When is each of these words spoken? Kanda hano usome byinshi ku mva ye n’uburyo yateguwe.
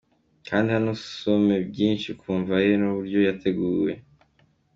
Kanda 0.47 0.69
hano 0.75 0.89
usome 0.97 1.55
byinshi 1.69 2.09
ku 2.19 2.29
mva 2.39 2.55
ye 2.65 2.71
n’uburyo 2.77 3.19
yateguwe. 3.27 3.91